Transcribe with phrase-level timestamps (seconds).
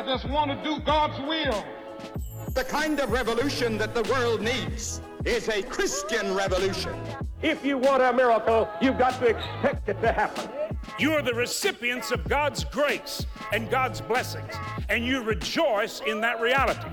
[0.00, 1.62] I just want to do God's will.
[2.54, 6.98] The kind of revolution that the world needs is a Christian revolution.
[7.42, 10.48] If you want a miracle, you've got to expect it to happen.
[10.98, 14.54] You are the recipients of God's grace and God's blessings,
[14.88, 16.88] and you rejoice in that reality.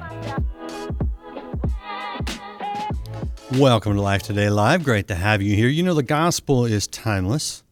[3.54, 4.84] Welcome to Life Today Live.
[4.84, 5.70] Great to have you here.
[5.70, 7.64] You know, the gospel is timeless,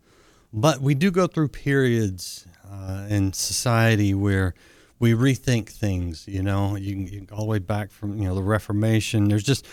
[0.53, 4.53] but we do go through periods uh, in society where
[4.99, 6.27] we rethink things.
[6.27, 9.27] You know, you you all the way back from you know the Reformation.
[9.27, 9.65] There's just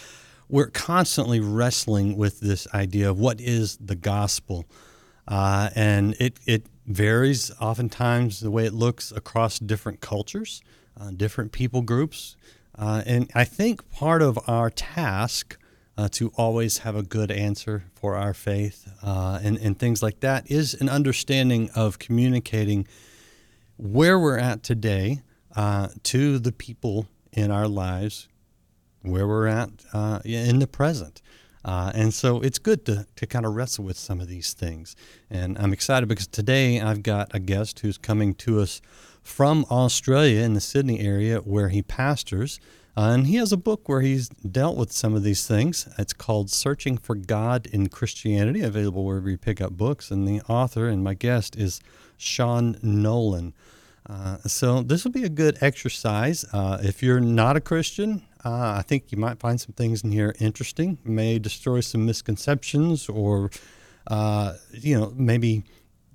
[0.48, 4.66] we're constantly wrestling with this idea of what is the gospel,
[5.28, 10.62] uh, and it it varies oftentimes the way it looks across different cultures,
[11.00, 12.36] uh, different people groups,
[12.76, 15.58] uh, and I think part of our task
[15.96, 20.20] uh, to always have a good answer for our faith uh, and, and things like
[20.20, 22.86] that is an understanding of communicating
[23.76, 25.22] where we're at today
[25.56, 28.28] uh, to the people in our lives,
[29.02, 31.22] where we're at uh, in the present.
[31.64, 34.96] Uh, and so it's good to, to kind of wrestle with some of these things.
[35.30, 38.82] And I'm excited because today I've got a guest who's coming to us
[39.22, 42.58] from Australia in the Sydney area where he pastors.
[42.96, 45.88] Uh, and he has a book where he's dealt with some of these things.
[45.98, 50.10] It's called Searching for God in Christianity, available wherever you pick up books.
[50.10, 51.80] And the author and my guest is
[52.22, 53.54] Sean Nolan.
[54.08, 56.44] Uh, so this will be a good exercise.
[56.52, 60.10] Uh, if you're not a Christian, uh, I think you might find some things in
[60.10, 60.98] here interesting.
[61.04, 63.50] May destroy some misconceptions, or
[64.08, 65.62] uh, you know, maybe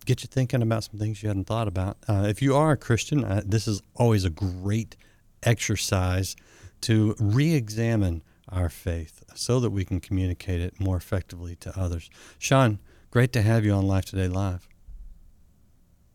[0.06, 1.98] get you thinking about some things you hadn't thought about.
[2.08, 4.96] Uh, if you are a Christian, uh, this is always a great
[5.44, 6.36] exercise
[6.82, 12.10] to re-examine our faith so that we can communicate it more effectively to others.
[12.40, 12.80] Sean,
[13.12, 14.68] great to have you on Life Today Live.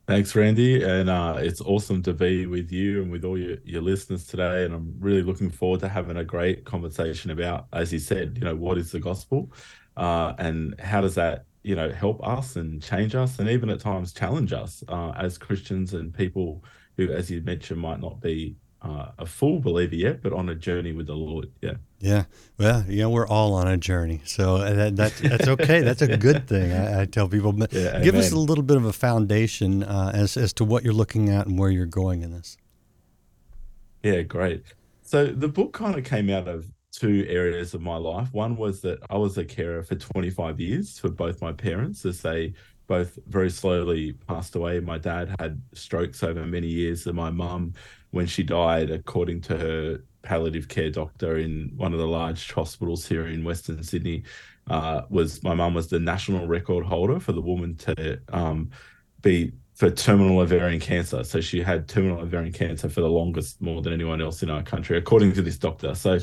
[0.09, 0.83] Thanks, Randy.
[0.83, 4.65] And uh, it's awesome to be with you and with all your, your listeners today.
[4.65, 8.45] And I'm really looking forward to having a great conversation about, as you said, you
[8.45, 9.53] know, what is the gospel
[9.97, 13.79] uh, and how does that, you know, help us and change us and even at
[13.79, 16.65] times challenge us uh, as Christians and people
[16.97, 20.55] who, as you mentioned, might not be uh, a full believer yet, but on a
[20.55, 21.51] journey with the Lord.
[21.61, 21.75] Yeah.
[22.01, 22.25] Yeah.
[22.59, 24.23] Well, you know, we're all on a journey.
[24.25, 25.83] So uh, that, that's, that's okay.
[25.83, 26.73] that's a good thing.
[26.73, 28.27] I, I tell people, but yeah, give amen.
[28.27, 31.47] us a little bit of a foundation uh, as, as to what you're looking at
[31.47, 32.57] and where you're going in this.
[34.03, 34.65] Yeah, great.
[35.03, 38.33] So the book kind of came out of two areas of my life.
[38.33, 42.21] One was that I was a carer for 25 years for both my parents as
[42.21, 42.55] they
[42.93, 44.79] both very slowly passed away.
[44.79, 47.73] My dad had strokes over many years, and my mum
[48.11, 53.09] when she died, according to her palliative care doctor in one of the large hospitals
[53.09, 54.25] here in Western Sydney,
[54.69, 58.69] uh, was my mum was the national record holder for the woman to um,
[59.23, 61.25] be for terminal ovarian cancer.
[61.25, 64.63] So she had terminal ovarian cancer for the longest, more than anyone else in our
[64.63, 65.95] country, according to this doctor.
[65.95, 66.19] So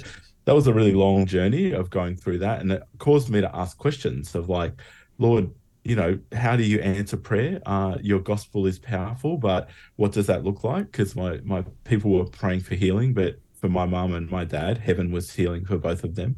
[0.45, 3.55] that was a really long journey of going through that, and it caused me to
[3.55, 4.73] ask questions of like,
[5.17, 5.49] Lord,
[5.83, 7.61] you know, how do you answer prayer?
[7.65, 10.91] Uh, your gospel is powerful, but what does that look like?
[10.91, 14.77] Because my, my people were praying for healing, but for my mum and my dad,
[14.77, 16.35] heaven was healing for both of them.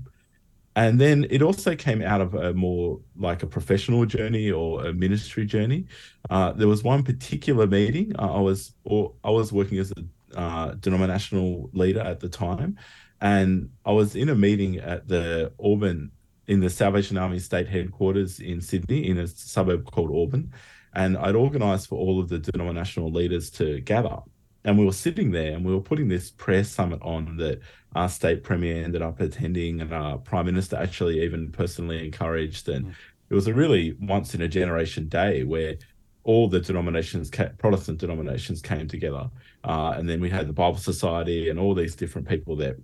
[0.75, 4.93] And then it also came out of a more like a professional journey or a
[4.93, 5.85] ministry journey.
[6.29, 8.13] Uh, there was one particular meeting.
[8.17, 12.77] Uh, I was or I was working as a uh, denominational leader at the time,
[13.19, 16.11] and I was in a meeting at the Auburn
[16.47, 20.51] in the Salvation Army state headquarters in Sydney, in a suburb called Auburn.
[20.93, 24.17] And I'd organised for all of the denominational leaders to gather.
[24.63, 27.61] And we were sitting there and we were putting this prayer summit on that
[27.95, 32.69] our state premier ended up attending and our prime minister actually even personally encouraged.
[32.69, 32.93] And mm.
[33.29, 35.77] it was a really once in a generation day where
[36.23, 39.29] all the denominations, Protestant denominations, came together.
[39.63, 42.77] Uh, and then we had the Bible Society and all these different people there.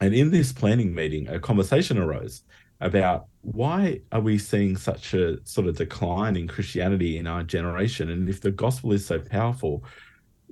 [0.00, 2.42] And in this planning meeting, a conversation arose
[2.80, 8.10] about why are we seeing such a sort of decline in Christianity in our generation?
[8.10, 9.84] And if the gospel is so powerful,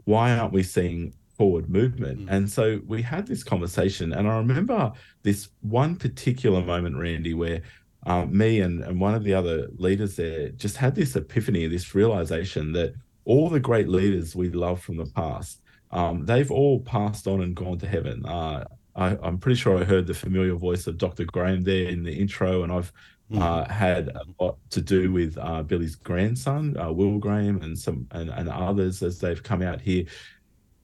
[0.04, 2.26] why aren't we seeing forward movement?
[2.26, 2.30] Mm.
[2.30, 4.92] And so we had this conversation, and I remember
[5.22, 7.62] this one particular moment, Randy, where
[8.06, 11.94] uh, me and, and one of the other leaders there just had this epiphany, this
[11.94, 12.94] realization that
[13.24, 17.56] all the great leaders we love from the past, um, they've all passed on and
[17.56, 18.24] gone to heaven.
[18.26, 18.64] Uh,
[18.96, 21.24] I, am pretty sure I heard the familiar voice of Dr.
[21.24, 22.92] Graham there in the intro, and I've
[23.30, 23.40] mm.
[23.40, 28.06] uh, had a lot to do with uh, Billy's grandson, uh, Will Graham, and some
[28.12, 30.04] and, and others as they've come out here.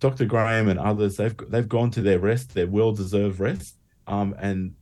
[0.00, 0.24] Dr.
[0.24, 3.76] Graham and others, they've they've gone to their rest, their well-deserved rest,
[4.06, 4.74] um, and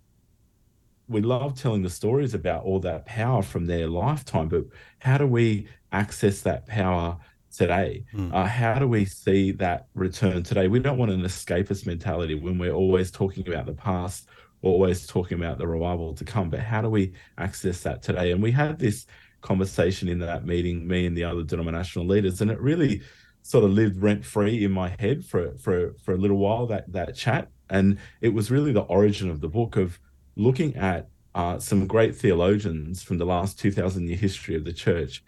[1.09, 4.49] we love telling the stories about all that power from their lifetime.
[4.49, 4.65] But
[4.99, 7.19] how do we access that power
[7.51, 8.05] today?
[8.33, 10.69] Uh, how do we see that return today?
[10.69, 14.29] We don't want an escapist mentality when we're always talking about the past,
[14.63, 16.51] or always talking about the revival to come.
[16.51, 18.33] But how do we access that today?
[18.33, 19.07] And we had this
[19.41, 23.03] conversation in that meeting, me and the other denominational leaders, and it really
[23.43, 26.67] sort of lived rent free in my head for for for a little while.
[26.67, 29.99] That that chat, and it was really the origin of the book of
[30.37, 34.73] looking at uh, some great theologians from the last two thousand year history of the
[34.73, 35.23] church.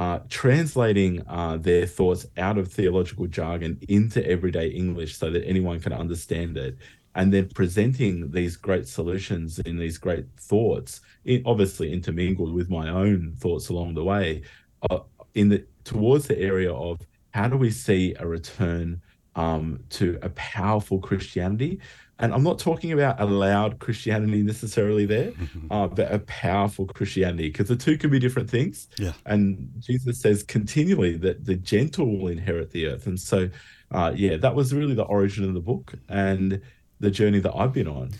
[0.00, 5.78] Uh, translating uh, their thoughts out of theological jargon into everyday English so that anyone
[5.78, 6.78] can understand it,
[7.16, 12.88] and then presenting these great solutions in these great thoughts, in, obviously intermingled with my
[12.88, 14.40] own thoughts along the way,
[14.88, 15.00] uh,
[15.34, 16.98] in the towards the area of
[17.32, 19.02] how do we see a return
[19.36, 21.78] um, to a powerful Christianity?
[22.20, 25.32] And I'm not talking about a loud Christianity necessarily there,
[25.70, 28.88] uh, but a powerful Christianity, because the two can be different things.
[28.98, 29.12] Yeah.
[29.24, 33.06] And Jesus says continually that the gentle will inherit the earth.
[33.06, 33.48] And so,
[33.90, 36.60] uh, yeah, that was really the origin of the book and
[37.00, 38.10] the journey that I've been on.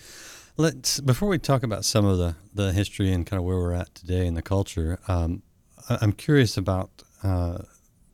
[0.56, 3.74] Let's before we talk about some of the the history and kind of where we're
[3.74, 4.98] at today in the culture.
[5.08, 5.42] Um,
[5.88, 6.90] I, I'm curious about
[7.22, 7.58] uh,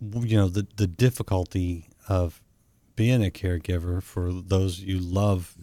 [0.01, 2.41] you know the the difficulty of
[2.97, 5.55] being a caregiver for those you love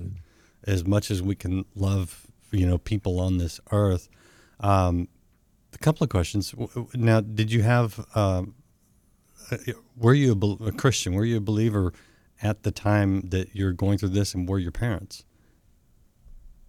[0.66, 4.08] as much as we can love you know people on this earth.
[4.60, 5.10] Um,
[5.74, 6.54] a couple of questions.
[6.94, 8.56] Now, did you have um,
[9.52, 9.58] uh,
[9.98, 11.14] were you a, a Christian?
[11.14, 11.94] Were you a believer
[12.42, 15.26] at the time that you're going through this, and were your parents?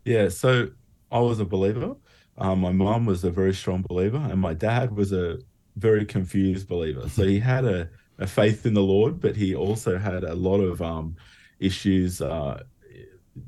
[0.05, 0.71] Yeah, so
[1.11, 1.97] I was a believer.
[2.37, 5.39] Um, my mom was a very strong believer, and my dad was a
[5.77, 7.09] very confused believer.
[7.09, 7.89] So he had a,
[8.19, 11.17] a faith in the Lord, but he also had a lot of um,
[11.59, 12.63] issues, uh,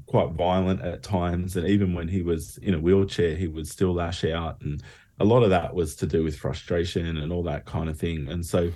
[0.06, 1.56] quite violent at times.
[1.56, 4.60] And even when he was in a wheelchair, he would still lash out.
[4.60, 4.82] And
[5.20, 8.28] a lot of that was to do with frustration and all that kind of thing.
[8.28, 8.72] And so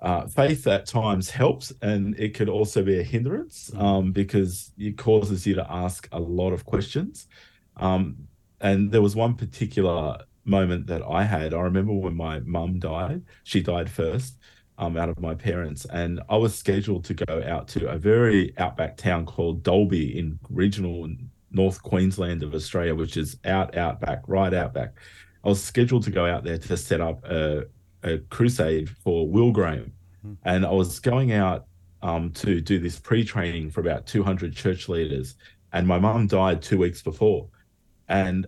[0.00, 4.98] uh, faith at times helps and it could also be a hindrance um, because it
[4.98, 7.28] causes you to ask a lot of questions.
[7.76, 8.28] Um,
[8.60, 11.54] and there was one particular moment that I had.
[11.54, 14.36] I remember when my mum died, she died first
[14.78, 18.52] um, out of my parents, and I was scheduled to go out to a very
[18.58, 21.08] outback town called Dalby in regional
[21.50, 24.94] North Queensland of Australia, which is out, outback, right outback.
[25.44, 27.64] I was scheduled to go out there to set up a,
[28.02, 29.92] a crusade for Will Graham.
[30.44, 31.66] And I was going out
[32.02, 35.34] um, to do this pre training for about 200 church leaders.
[35.72, 37.48] And my mum died two weeks before.
[38.08, 38.46] And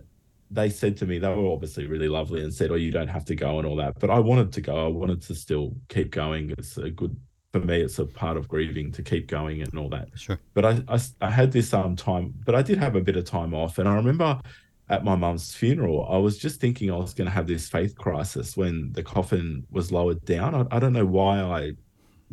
[0.51, 3.25] they said to me, they were obviously really lovely and said, Oh, you don't have
[3.25, 3.99] to go and all that.
[3.99, 4.85] But I wanted to go.
[4.85, 6.53] I wanted to still keep going.
[6.57, 7.15] It's a good,
[7.51, 10.09] for me, it's a part of grieving to keep going and all that.
[10.15, 10.39] Sure.
[10.53, 13.25] But I, I, I had this um time, but I did have a bit of
[13.25, 13.79] time off.
[13.79, 14.39] And I remember
[14.89, 17.97] at my mum's funeral, I was just thinking I was going to have this faith
[17.97, 20.53] crisis when the coffin was lowered down.
[20.53, 21.71] I, I don't know why I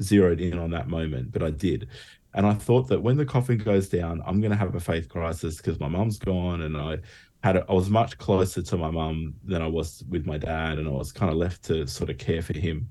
[0.00, 1.88] zeroed in on that moment, but I did.
[2.34, 5.08] And I thought that when the coffin goes down, I'm going to have a faith
[5.08, 6.98] crisis because my mum's gone and I
[7.42, 10.92] had was much closer to my mum than I was with my dad and I
[10.92, 12.88] was kind of left to sort of care for him.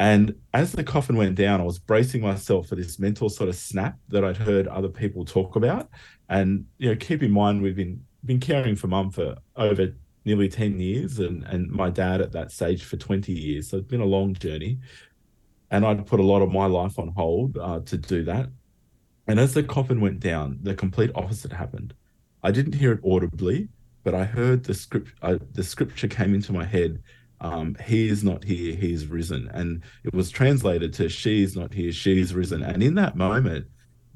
[0.00, 3.54] And as the coffin went down, I was bracing myself for this mental sort of
[3.54, 5.88] snap that I'd heard other people talk about.
[6.28, 10.48] And you know, keep in mind we've been been caring for mum for over nearly
[10.48, 13.70] 10 years and and my dad at that stage for 20 years.
[13.70, 14.80] So it's been a long journey.
[15.70, 18.48] And I'd put a lot of my life on hold uh, to do that.
[19.26, 21.94] And as the coffin went down, the complete opposite happened.
[22.44, 23.68] I didn't hear it audibly,
[24.04, 25.12] but I heard the script.
[25.22, 27.02] Uh, the scripture came into my head.
[27.40, 31.56] Um, he is not here; he is risen, and it was translated to "She is
[31.56, 33.66] not here; she is risen." And in that moment,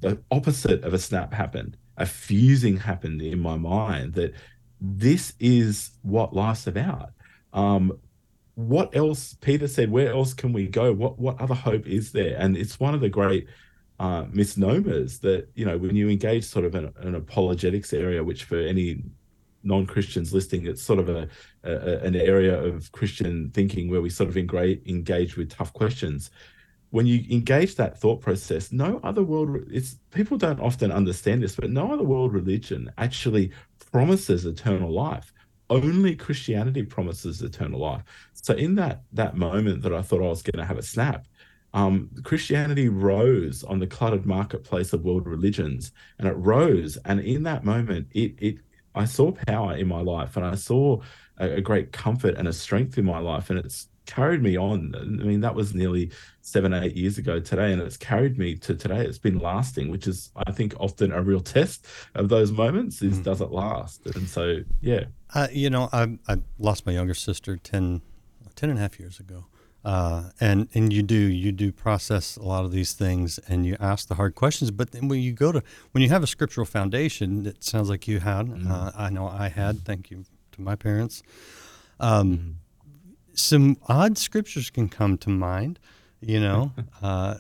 [0.01, 1.77] the opposite of a snap happened.
[1.97, 4.35] A fusing happened in my mind that
[4.81, 7.11] this is what life's about.
[7.53, 7.99] Um,
[8.55, 9.37] what else?
[9.41, 10.93] Peter said, "Where else can we go?
[10.93, 13.47] What what other hope is there?" And it's one of the great
[13.99, 18.45] uh, misnomers that you know when you engage sort of an, an apologetics area, which
[18.45, 19.03] for any
[19.65, 21.29] non-Christians listening, it's sort of a,
[21.65, 26.31] a an area of Christian thinking where we sort of engage engage with tough questions.
[26.91, 31.57] When you engage that thought process, no other world it's people don't often understand this,
[31.57, 33.53] but no other world religion actually
[33.91, 35.33] promises eternal life.
[35.71, 38.03] Only Christianity promises eternal life.
[38.33, 41.27] So in that that moment that I thought I was going to have a snap,
[41.75, 46.97] um, Christianity rose on the cluttered marketplace of world religions, and it rose.
[47.05, 48.59] And in that moment, it it
[48.95, 51.01] I saw power in my life, and I saw
[51.39, 54.95] a, a great comfort and a strength in my life, and it's carried me on.
[54.97, 56.11] I mean, that was nearly
[56.41, 59.05] seven, eight years ago today, and it's carried me to today.
[59.05, 63.19] It's been lasting, which is, I think, often a real test of those moments is
[63.19, 64.07] does it last?
[64.07, 65.05] And so, yeah.
[65.35, 68.01] Uh, you know, I, I lost my younger sister 10,
[68.57, 69.45] 10 and a half years ago.
[69.85, 73.77] Uh, and and you do you do process a lot of these things and you
[73.79, 76.67] ask the hard questions but then when you go to when you have a scriptural
[76.67, 78.71] foundation it sounds like you had mm-hmm.
[78.71, 81.23] uh, i know i had thank you to my parents
[82.01, 82.51] um, mm-hmm.
[83.35, 85.79] some odd scriptures can come to mind
[86.21, 87.37] you know uh,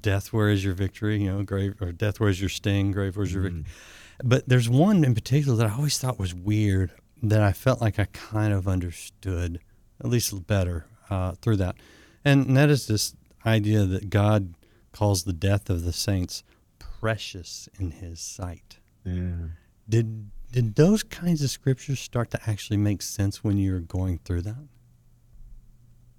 [0.00, 3.16] death where is your victory you know grave or death where is your sting grave
[3.16, 4.28] where's your victory mm-hmm.
[4.28, 7.98] but there's one in particular that i always thought was weird that i felt like
[7.98, 9.58] i kind of understood
[9.98, 11.76] at least better uh, through that.
[12.24, 13.14] And that is this
[13.44, 14.54] idea that God
[14.92, 16.42] calls the death of the saints
[16.78, 18.78] precious in his sight.
[19.04, 19.48] Yeah.
[19.88, 24.18] Did did those kinds of scriptures start to actually make sense when you were going
[24.24, 24.68] through that?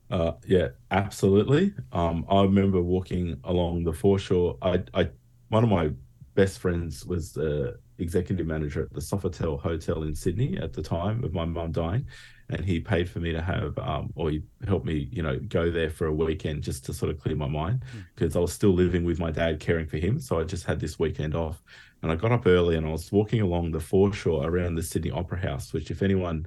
[0.09, 1.73] Uh, yeah, absolutely.
[1.91, 4.57] Um, I remember walking along the foreshore.
[4.61, 5.09] I, I,
[5.49, 5.91] one of my
[6.33, 11.23] best friends was the executive manager at the Sofitel Hotel in Sydney at the time
[11.23, 12.05] of my mum dying,
[12.51, 15.71] and he paid for me to have um, or he helped me you know go
[15.71, 17.83] there for a weekend just to sort of clear my mind
[18.15, 18.37] because hmm.
[18.37, 18.41] mm.
[18.41, 20.99] i was still living with my dad caring for him so i just had this
[20.99, 21.63] weekend off
[22.01, 25.11] and i got up early and i was walking along the foreshore around the sydney
[25.11, 26.45] opera house which if anyone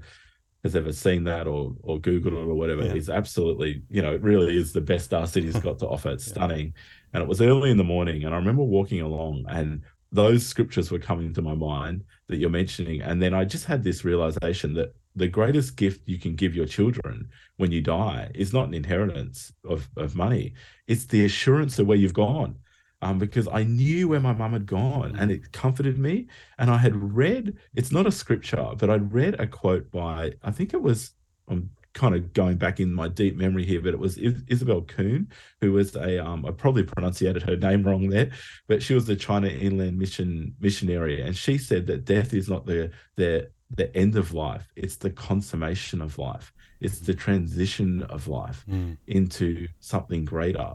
[0.63, 2.95] has ever seen that or or googled it or whatever yeah.
[2.95, 6.27] is absolutely you know it really is the best our city's got to offer it's
[6.27, 6.35] yeah.
[6.35, 6.75] stunning
[7.13, 9.83] and it was early in the morning and i remember walking along and
[10.15, 13.03] those scriptures were coming to my mind that you're mentioning.
[13.03, 16.67] And then i just had this realization that the greatest gift you can give your
[16.67, 20.55] children when you die is not an inheritance of, of money.
[20.87, 22.57] It's the assurance of where you've gone.
[23.03, 26.29] Um, because i knew where my mum had gone and it comforted me.
[26.59, 30.51] And i had read it's not a scripture but i'd read a quote by i
[30.51, 31.11] think it was
[31.49, 35.29] i'm kind of going back in my deep memory here but it was isobel kuhn
[35.61, 38.31] who was a um, i probably pronunciated her name wrong there
[38.67, 42.67] but she was the china inland mission missionary and she said that death is not
[42.67, 46.53] the the the end of life it's the consummation of life.
[46.81, 48.97] It's the transition of life mm.
[49.07, 50.75] into something greater.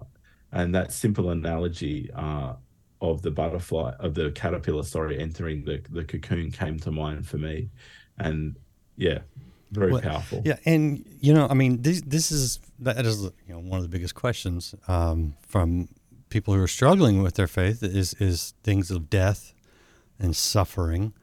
[0.52, 2.54] And that simple analogy uh,
[3.02, 7.38] of the butterfly of the caterpillar sorry entering the, the cocoon came to mind for
[7.38, 7.70] me.
[8.18, 8.56] And
[8.98, 9.20] yeah
[9.72, 13.60] very powerful yeah and you know i mean this this is that is you know
[13.60, 15.88] one of the biggest questions um, from
[16.30, 19.54] people who are struggling with their faith is is things of death
[20.20, 21.14] and suffering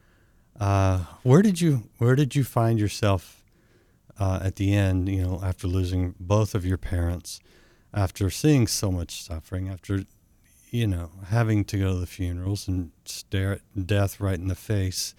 [0.59, 3.43] uh, where did you where did you find yourself
[4.19, 5.09] uh, at the end?
[5.09, 7.39] You know, after losing both of your parents,
[7.93, 10.05] after seeing so much suffering, after
[10.69, 14.55] you know having to go to the funerals and stare at death right in the
[14.55, 15.13] face.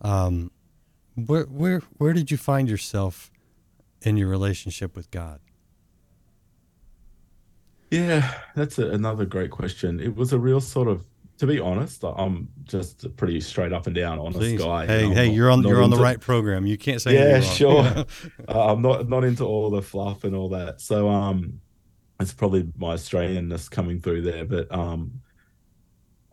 [0.00, 0.50] Um,
[1.14, 3.30] where where where did you find yourself
[4.02, 5.40] in your relationship with God?
[7.90, 10.00] Yeah, that's a, another great question.
[10.00, 11.04] It was a real sort of
[11.38, 14.60] to be honest, I'm just a pretty straight up and down honest Please.
[14.62, 14.86] guy.
[14.86, 16.66] Hey, hey, not, you're on you're on the right program.
[16.66, 17.84] You can't say yeah, sure.
[18.48, 20.80] uh, I'm not not into all the fluff and all that.
[20.80, 21.60] So um,
[22.20, 25.21] it's probably my Australianness coming through there, but um,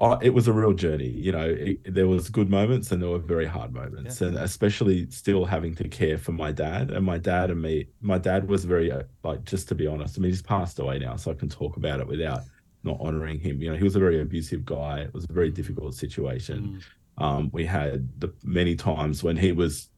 [0.02, 1.10] I, it was a real journey.
[1.10, 4.28] You know, it, there was good moments and there were very hard moments, yeah.
[4.28, 7.88] and especially still having to care for my dad and my dad and me.
[8.02, 10.18] My dad was very uh, like just to be honest.
[10.18, 12.42] I mean, he's passed away now, so I can talk about it without
[12.84, 13.62] not honoring him.
[13.62, 15.00] You know, he was a very abusive guy.
[15.02, 16.82] It was a very difficult situation.
[17.20, 17.24] Mm.
[17.24, 19.90] Um, we had the many times when he was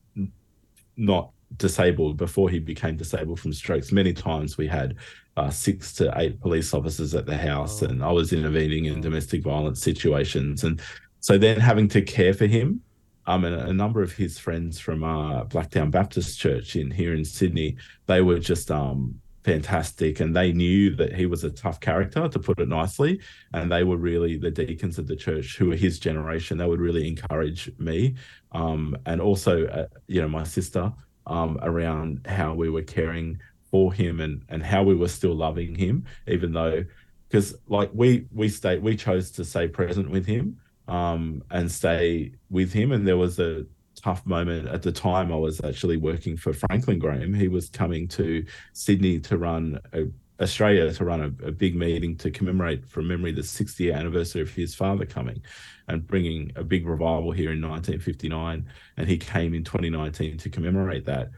[0.98, 3.92] not disabled before he became disabled from strokes.
[3.92, 4.96] Many times we had
[5.38, 7.88] uh, six to eight police officers at the house, oh.
[7.88, 10.64] and I was intervening in domestic violence situations.
[10.64, 10.82] And
[11.20, 12.82] so then having to care for him.
[13.28, 17.24] Um, and a number of his friends from uh, Blacktown Baptist Church in here in
[17.24, 22.28] Sydney, they were just um, fantastic and they knew that he was a tough character
[22.28, 23.20] to put it nicely
[23.54, 26.80] and they were really the deacons of the church who were his generation they would
[26.80, 28.16] really encourage me
[28.52, 30.92] um, and also uh, you know my sister
[31.28, 33.38] um, around how we were caring
[33.72, 36.84] for him and and how we were still loving him even though
[37.28, 42.34] because like we we stay we chose to stay present with him um, and stay
[42.50, 45.32] with him and there was a tough moment at the time.
[45.32, 47.34] I was actually working for Franklin Graham.
[47.34, 50.06] He was coming to Sydney to run a,
[50.42, 54.50] Australia to run a, a, big meeting to commemorate from memory the 60th anniversary of
[54.50, 55.40] his father coming
[55.88, 58.66] and bringing a big revival here in 1959.
[58.98, 61.30] And he came in 2019 to commemorate that.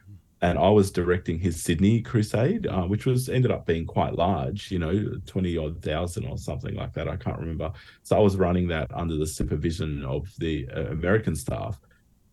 [0.44, 4.72] And I was directing his Sydney crusade, uh, which was ended up being quite large,
[4.72, 7.08] you know, 20 odd thousand or something like that.
[7.08, 7.72] I can't remember.
[8.02, 11.80] So I was running that under the supervision of the uh, American staff.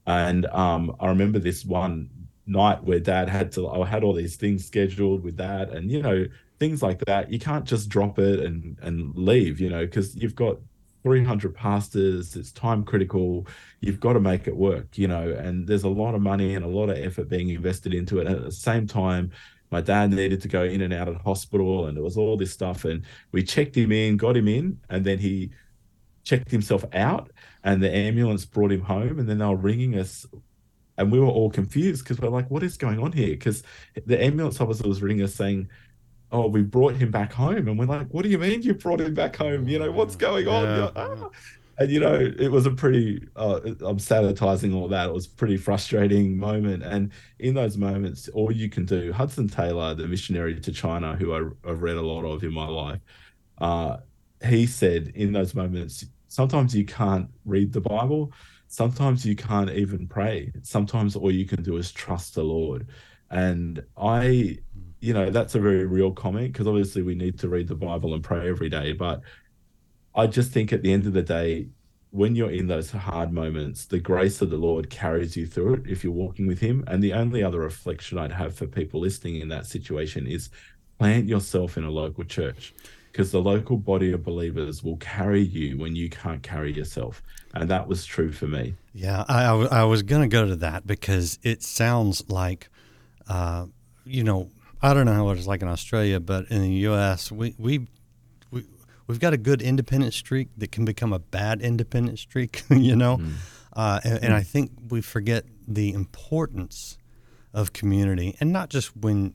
[0.08, 2.10] And um, I remember this one
[2.48, 6.02] night where dad had to, I had all these things scheduled with that and, you
[6.02, 6.26] know,
[6.58, 7.32] things like that.
[7.32, 10.58] You can't just drop it and, and leave, you know, because you've got
[11.02, 13.46] 300 pastors, it's time critical.
[13.80, 16.64] You've got to make it work, you know, and there's a lot of money and
[16.64, 18.26] a lot of effort being invested into it.
[18.26, 19.30] And at the same time,
[19.70, 22.52] my dad needed to go in and out of hospital, and there was all this
[22.52, 22.84] stuff.
[22.84, 25.50] And we checked him in, got him in, and then he
[26.24, 27.30] checked himself out,
[27.64, 29.18] and the ambulance brought him home.
[29.18, 30.26] And then they were ringing us,
[30.98, 33.62] and we were all confused because we're like, "What is going on here?" Because
[34.06, 35.68] the ambulance officer was ringing us saying,
[36.32, 39.00] "Oh, we brought him back home," and we're like, "What do you mean you brought
[39.00, 39.68] him back home?
[39.68, 40.84] You know what's going on?" Yeah.
[40.84, 41.30] Like, "Ah."
[41.78, 43.26] And you know, it was a pretty.
[43.36, 45.08] Uh, I'm sanitizing all that.
[45.08, 49.12] It was a pretty frustrating moment, and in those moments, all you can do.
[49.12, 52.68] Hudson Taylor, the missionary to China, who I, I've read a lot of in my
[52.68, 53.00] life,
[53.58, 53.96] uh,
[54.46, 58.32] he said in those moments, sometimes you can't read the Bible,
[58.68, 60.52] sometimes you can't even pray.
[60.62, 62.86] Sometimes all you can do is trust the Lord.
[63.30, 64.58] And I,
[65.00, 68.14] you know, that's a very real comment because obviously we need to read the Bible
[68.14, 68.92] and pray every day.
[68.92, 69.22] But
[70.14, 71.68] I just think at the end of the day,
[72.10, 75.82] when you're in those hard moments, the grace of the Lord carries you through it
[75.86, 76.84] if you're walking with Him.
[76.86, 80.50] And the only other reflection I'd have for people listening in that situation is
[80.98, 82.74] plant yourself in a local church
[83.10, 87.22] because the local body of believers will carry you when you can't carry yourself.
[87.54, 88.74] And that was true for me.
[88.92, 92.68] Yeah, I was going to go to that because it sounds like,
[93.28, 93.66] uh,
[94.04, 94.50] you know,
[94.82, 97.86] I don't know what it's like in Australia, but in the U.S., we, we,
[98.50, 98.64] we,
[99.06, 103.18] we've got a good independent streak that can become a bad independent streak, you know?
[103.18, 103.32] Mm.
[103.72, 106.98] Uh, and, and I think we forget the importance
[107.52, 109.34] of community and not just when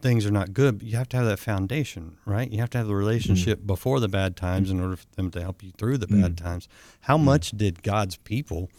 [0.00, 2.50] things are not good, but you have to have that foundation, right?
[2.50, 2.98] You have to have the mm-hmm.
[2.98, 6.36] relationship before the bad times in order for them to help you through the bad
[6.36, 6.36] mm.
[6.36, 6.68] times.
[7.00, 7.24] How mm.
[7.24, 8.70] much did God's people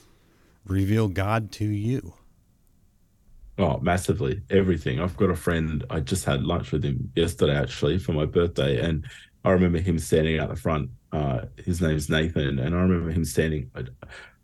[0.65, 2.13] reveal God to you?
[3.57, 4.41] Oh, massively.
[4.49, 4.99] Everything.
[4.99, 8.79] I've got a friend, I just had lunch with him yesterday actually for my birthday.
[8.79, 9.05] And
[9.43, 10.91] I remember him standing out the front.
[11.11, 12.59] Uh, his name's Nathan.
[12.59, 13.71] And I remember him standing.
[13.73, 13.85] I,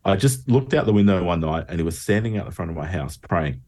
[0.04, 2.72] I just looked out the window one night and he was standing out the front
[2.72, 3.62] of my house praying.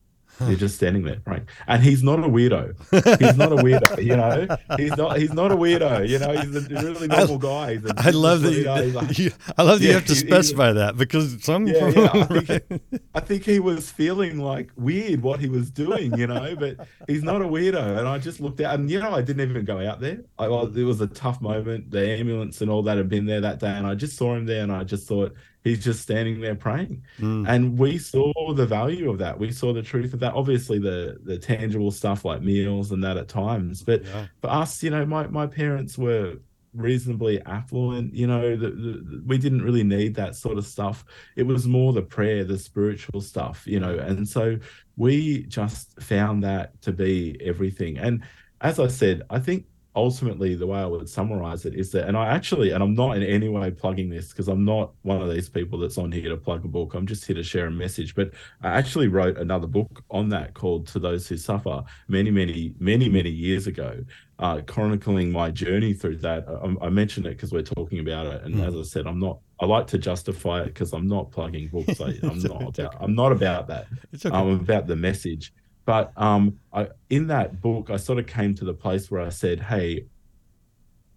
[0.48, 1.44] He's just standing there right?
[1.68, 2.76] And he's not a weirdo.
[3.20, 4.58] He's not a weirdo, you know.
[4.78, 7.76] He's not he's not a weirdo, you know, he's a really normal guy.
[7.76, 8.50] He's a I love that.
[8.50, 8.84] business leader.
[8.84, 11.42] He's You, like- you- I love that you have to he- he- specify that because
[11.44, 11.68] some.
[11.68, 12.28] yeah, yeah.
[12.30, 12.82] I think,
[13.16, 17.24] I think he was feeling like weird what he was doing, you know, but he's
[17.24, 17.98] not a weirdo.
[18.00, 20.20] And I just looked out, and you know, I didn't even go out there.
[20.38, 21.92] I, well, it was a tough moment.
[21.92, 24.46] The ambulance and all that had been there that day, and I just saw him
[24.46, 25.34] there, and I just thought
[25.66, 27.04] he's just standing there praying.
[27.20, 27.46] Mm.
[27.50, 29.38] And we saw the value of that.
[29.38, 30.34] We saw the truth of that.
[30.34, 34.28] Obviously, the the tangible stuff like meals and that at times, but Yeah.
[34.40, 36.38] for us, you know, my my parents were
[36.74, 41.06] reasonably affluent you know the, the, we didn't really need that sort of stuff
[41.38, 44.58] it was more the prayer the spiritual stuff you know and so
[44.98, 48.22] we just found that to be everything and
[48.60, 49.64] as i said i think
[49.96, 53.16] ultimately the way i would summarize it is that and i actually and i'm not
[53.16, 56.30] in any way plugging this because i'm not one of these people that's on here
[56.30, 58.32] to plug a book i'm just here to share a message but
[58.62, 63.08] i actually wrote another book on that called to those who suffer many many many
[63.10, 64.04] many years ago
[64.40, 66.46] uh, chronicling my journey through that.
[66.50, 68.68] I, I mentioned it because we're talking about it, and Mm.
[68.68, 69.40] as I said, I'm not.
[69.62, 72.02] I like to justify it because I'm not plugging books.
[72.02, 72.62] I, I'm It's not.
[72.78, 72.90] okay.
[73.00, 73.88] I'm not about that.
[74.12, 74.36] It's okay.
[74.36, 75.54] I'm about the message.
[75.86, 79.30] But um, I, in that book, I sort of came to the place where I
[79.30, 80.06] said, "Hey,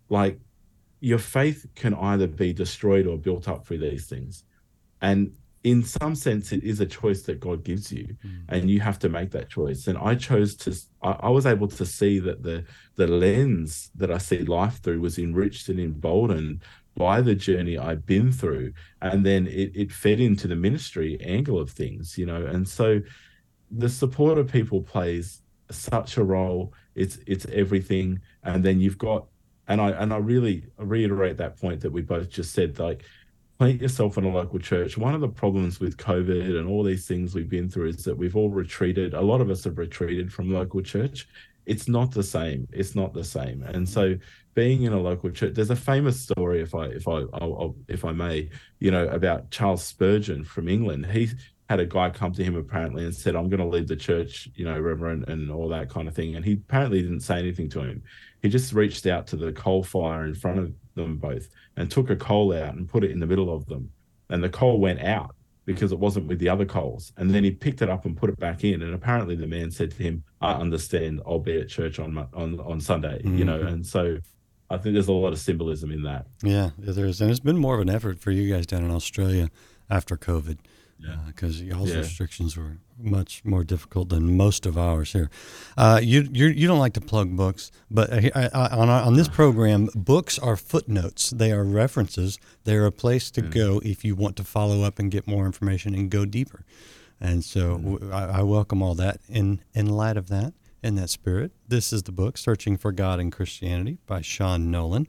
[0.09, 0.39] like,
[1.01, 4.45] your faith can either be destroyed or built up through these things,
[5.01, 5.33] and
[5.65, 8.17] in some sense, it is a choice that God gives you,
[8.49, 9.87] and you have to make that choice.
[9.89, 10.75] And I chose to.
[11.03, 12.65] I, I was able to see that the
[12.97, 16.63] the lens that I see life through was enriched and emboldened
[16.95, 21.59] by the journey I've been through, and then it, it fed into the ministry angle
[21.59, 22.47] of things, you know.
[22.47, 23.01] And so,
[23.71, 26.73] the support of people plays such a role.
[26.95, 29.27] It's it's everything, and then you've got,
[29.69, 33.05] and I and I really reiterate that point that we both just said, like
[33.59, 34.97] plant yourself in a local church.
[34.97, 38.17] One of the problems with COVID and all these things we've been through is that
[38.17, 39.15] we've all retreated.
[39.15, 41.27] A lot of us have retreated from local church.
[41.67, 42.67] It's not the same.
[42.73, 43.63] It's not the same.
[43.63, 44.17] And so,
[44.55, 47.77] being in a local church, there's a famous story, if I if I I'll, I'll,
[47.89, 51.07] if I may, you know, about Charles Spurgeon from England.
[51.07, 51.29] He
[51.69, 54.49] had a guy come to him apparently and said, "I'm going to leave the church,
[54.55, 57.69] you know, Reverend, and all that kind of thing." And he apparently didn't say anything
[57.71, 58.03] to him.
[58.43, 62.11] He just reached out to the coal fire in front of them both and took
[62.11, 63.91] a coal out and put it in the middle of them.
[64.31, 67.13] And the coal went out because it wasn't with the other coals.
[67.19, 68.81] And then he picked it up and put it back in.
[68.81, 72.59] And apparently the man said to him, I understand, I'll be at church on on,
[72.61, 73.59] on Sunday, you know.
[73.59, 73.69] Mm-hmm.
[73.69, 74.19] And so
[74.71, 76.27] I think there's a lot of symbolism in that.
[76.43, 78.91] Yeah, there is, and it's been more of an effort for you guys down in
[78.91, 79.51] Australia
[79.91, 80.59] after COVID,
[81.27, 81.99] because y'all's Yeah.
[81.99, 85.31] restrictions were much more difficult than most of ours here.
[85.77, 89.03] Uh, you you you don't like to plug books, but uh, I, I, on our,
[89.03, 91.31] on this program, books are footnotes.
[91.31, 92.39] They are references.
[92.65, 95.95] They're a place to go if you want to follow up and get more information
[95.95, 96.65] and go deeper.
[97.21, 99.21] And so w I I I welcome all that.
[99.29, 101.53] In in light of that, in that spirit.
[101.69, 105.07] This is the book, Searching for God in Christianity by Sean Nolan.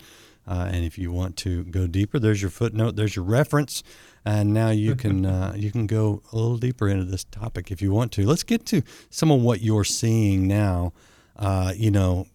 [0.49, 3.83] Uh, and if you want to go deeper, there's your footnote, there's your reference,
[4.25, 7.83] and now you can uh, you can go a little deeper into this topic if
[7.83, 8.25] you want to.
[8.25, 8.81] Let's get to
[9.11, 10.91] some of what you're seeing now.
[11.35, 12.25] Uh, you know,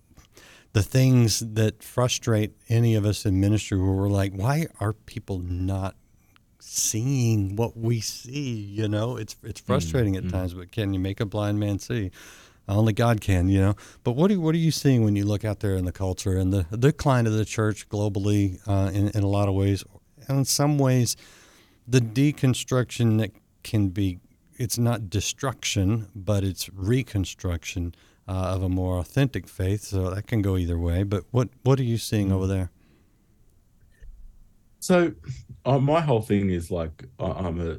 [0.74, 5.40] the things that frustrate any of us in ministry, where we're like, why are people
[5.40, 5.96] not
[6.60, 8.52] seeing what we see?
[8.52, 10.28] You know, it's it's frustrating mm-hmm.
[10.28, 12.12] at times, but can you make a blind man see?
[12.66, 13.74] Only God can, you know.
[14.04, 16.36] But what are what are you seeing when you look out there in the culture
[16.36, 19.84] and the, the decline of the church globally uh, in in a lot of ways,
[20.28, 21.16] and in some ways,
[21.86, 24.20] the deconstruction that can be
[24.56, 27.94] it's not destruction, but it's reconstruction
[28.26, 29.82] uh, of a more authentic faith.
[29.82, 31.02] So that can go either way.
[31.02, 32.70] But what what are you seeing over there?
[34.80, 35.14] So,
[35.64, 37.78] uh, my whole thing is like I'm a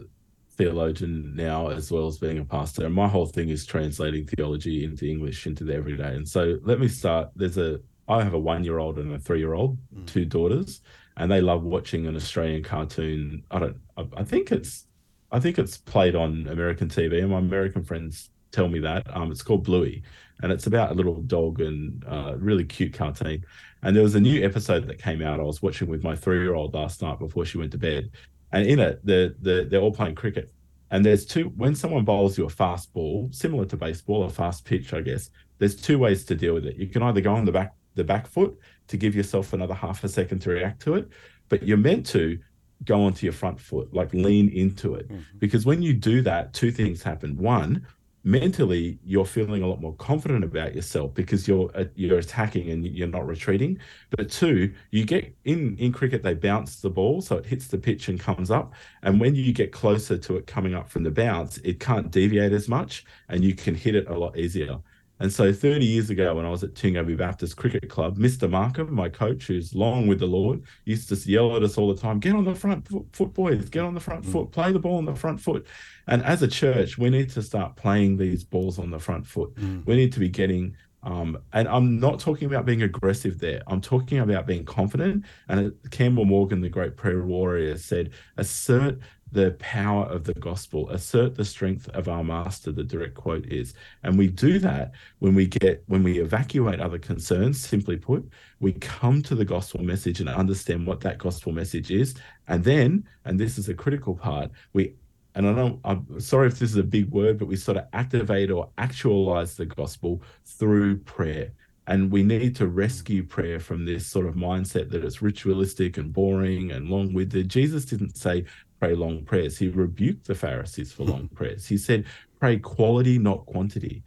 [0.58, 4.84] theologian now as well as being a pastor, and my whole thing is translating theology
[4.84, 6.16] into English into the everyday.
[6.16, 7.30] And so, let me start.
[7.36, 10.06] There's a I have a one year old and a three year old, mm.
[10.08, 10.82] two daughters,
[11.18, 13.44] and they love watching an Australian cartoon.
[13.52, 13.78] I don't.
[13.98, 14.88] I, I think it's
[15.32, 19.04] I think it's played on American TV, and my American friends tell me that.
[19.16, 20.04] Um, it's called Bluey,
[20.42, 23.44] and it's about a little dog and uh, really cute cartoon.
[23.82, 25.40] And there was a new episode that came out.
[25.40, 28.12] I was watching with my three year old last night before she went to bed,
[28.56, 30.52] and in it, the the they're all playing cricket.
[30.92, 34.64] And there's two when someone bowls you a fast ball, similar to baseball, a fast
[34.64, 35.30] pitch, I guess.
[35.58, 36.78] There's two ways to deal with it.
[36.78, 40.04] You can either go on the back the back foot to give yourself another half
[40.04, 41.10] a second to react to it,
[41.50, 42.40] but you're meant to
[42.86, 45.10] go onto your front foot, like lean into it.
[45.10, 45.38] Mm-hmm.
[45.40, 47.36] Because when you do that, two things happen.
[47.38, 47.86] One,
[48.26, 52.86] mentally you're feeling a lot more confident about yourself because you're uh, you're attacking and
[52.86, 53.78] you're not retreating.
[54.10, 57.78] But two you get in in cricket they bounce the ball so it hits the
[57.78, 58.74] pitch and comes up.
[59.04, 62.52] And when you get closer to it coming up from the bounce it can't deviate
[62.52, 64.80] as much and you can hit it a lot easier
[65.20, 68.50] and so 30 years ago, when I was at Toongabbie Baptist Cricket Club, Mr.
[68.50, 72.00] Markham, my coach, who's long with the Lord, used to yell at us all the
[72.00, 74.32] time, get on the front foot, boys, get on the front mm.
[74.32, 75.66] foot, play the ball on the front foot.
[76.08, 79.56] And as a church, we need to start playing these balls on the front foot.
[79.56, 79.86] Mm.
[79.86, 80.76] We need to be getting
[81.06, 83.62] um, and I'm not talking about being aggressive there.
[83.68, 85.24] I'm talking about being confident.
[85.48, 88.98] And Campbell Morgan, the great prayer warrior, said, assert
[89.36, 93.74] the power of the gospel, assert the strength of our master, the direct quote is.
[94.04, 98.28] And we do that when we get, when we evacuate other concerns, simply put,
[98.62, 102.16] we come to the gospel message and understand what that gospel message is.
[102.48, 104.96] And then, and this is a critical part, we
[105.36, 107.88] and I don't, I'm sorry if this is a big word, but we sort of
[107.92, 111.52] activate or actualize the gospel through prayer.
[111.88, 116.12] And we need to rescue prayer from this sort of mindset that it's ritualistic and
[116.12, 117.50] boring and long winded.
[117.50, 118.46] Jesus didn't say,
[118.80, 119.58] pray long prayers.
[119.58, 121.68] He rebuked the Pharisees for long prayers.
[121.68, 122.06] He said,
[122.40, 124.04] pray quality, not quantity.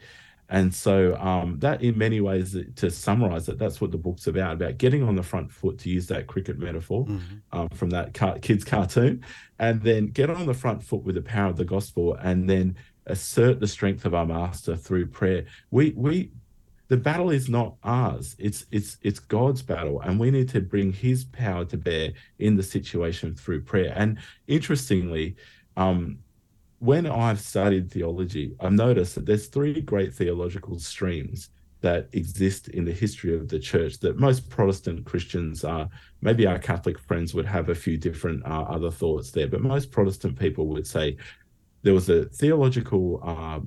[0.51, 4.55] And so um, that, in many ways, to summarize it, that's what the book's about,
[4.55, 7.37] about getting on the front foot, to use that cricket metaphor mm-hmm.
[7.53, 9.23] um, from that car- kid's cartoon,
[9.59, 12.77] and then get on the front foot with the power of the gospel, and then
[13.07, 15.45] assert the strength of our master through prayer.
[15.71, 16.31] We, we,
[16.89, 18.35] the battle is not ours.
[18.39, 22.57] It's it's it's god's battle and we need to bring his power to bear in
[22.57, 23.93] the situation through prayer.
[23.95, 25.37] And interestingly
[25.77, 26.19] um,
[26.81, 32.85] when i've studied theology i've noticed that there's three great theological streams that exist in
[32.85, 35.89] the history of the church that most protestant christians are
[36.21, 39.91] maybe our catholic friends would have a few different uh, other thoughts there but most
[39.91, 41.17] protestant people would say
[41.83, 43.61] there was a theological uh,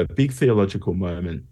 [0.00, 1.42] a big theological moment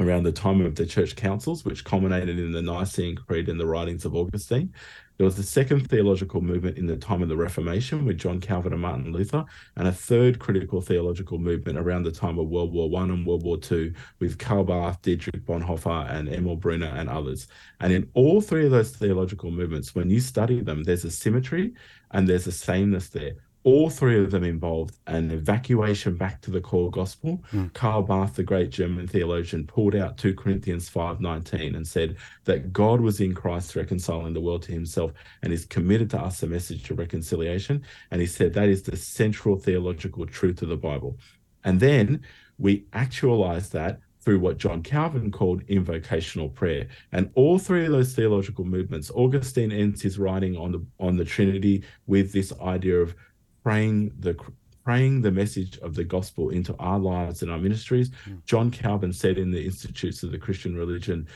[0.00, 3.66] around the time of the church councils, which culminated in the Nicene Creed and the
[3.66, 4.72] writings of Augustine.
[5.18, 8.72] There was the second theological movement in the time of the Reformation with John Calvin
[8.72, 9.44] and Martin Luther,
[9.76, 13.44] and a third critical theological movement around the time of World War One and World
[13.44, 17.48] War Two with Karl Barth, Dietrich Bonhoeffer, and Emil Brunner and others.
[17.80, 21.74] And in all three of those theological movements, when you study them, there's a symmetry
[22.12, 26.60] and there's a sameness there all three of them involved an evacuation back to the
[26.60, 27.42] core gospel.
[27.52, 27.72] Mm.
[27.74, 33.00] Karl Barth, the great German theologian, pulled out 2 Corinthians 5:19 and said that God
[33.00, 36.90] was in Christ reconciling the world to himself and is committed to us a message
[36.90, 37.82] of reconciliation.
[38.10, 41.18] And he said that is the central theological truth of the Bible.
[41.64, 42.22] And then
[42.58, 46.88] we actualize that through what John Calvin called invocational prayer.
[47.12, 51.24] And all three of those theological movements, Augustine ends his writing on the on the
[51.24, 53.14] Trinity with this idea of
[53.62, 54.36] praying the
[54.82, 58.10] praying the message of the gospel into our lives and our ministries.
[58.28, 58.44] Mm.
[58.46, 61.28] John Calvin said in the Institutes of the Christian Religion,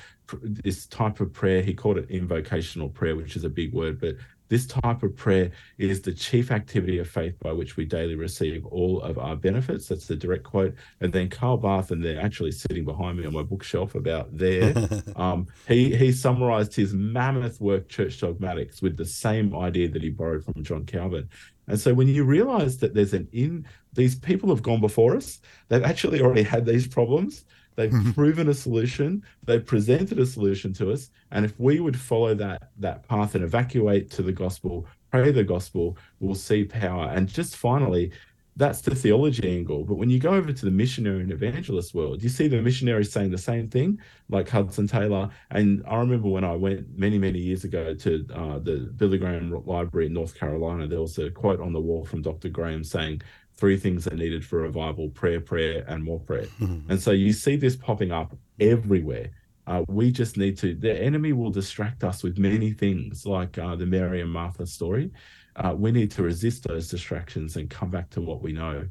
[0.42, 4.16] this type of prayer, he called it invocational prayer, which is a big word, but
[4.48, 8.66] This type of prayer is the chief activity of faith by which we daily receive
[8.66, 9.88] all of our benefits.
[9.88, 10.74] That's the direct quote.
[11.00, 14.74] And then Karl Barth, and they're actually sitting behind me on my bookshelf about there.
[15.16, 20.10] um, he he summarized his mammoth work, Church Dogmatics, with the same idea that he
[20.10, 21.28] borrowed from John Calvin.
[21.66, 25.40] And so when you realize that there's an in these people have gone before us,
[25.68, 27.44] they've actually already had these problems.
[27.76, 29.22] They've proven a solution.
[29.44, 31.10] They've presented a solution to us.
[31.30, 35.44] And if we would follow that that path and evacuate to the gospel, pray the
[35.44, 37.08] gospel, we'll see power.
[37.08, 38.12] And just finally,
[38.56, 39.84] that's the theology angle.
[39.84, 43.10] But when you go over to the missionary and evangelist world, you see the missionaries
[43.10, 45.28] saying the same thing, like Hudson Taylor.
[45.50, 49.50] And I remember when I went many, many years ago to uh, the Billy Graham
[49.66, 52.48] Library in North Carolina, there was a quote on the wall from Dr.
[52.48, 53.22] Graham saying,
[53.56, 56.46] Three things are needed for revival prayer, prayer, and more prayer.
[56.88, 59.30] and so you see this popping up everywhere.
[59.66, 63.74] Uh, we just need to, the enemy will distract us with many things, like uh,
[63.74, 65.10] the Mary and Martha story
[65.56, 68.86] uh, we need to resist those distractions and come back to what we know,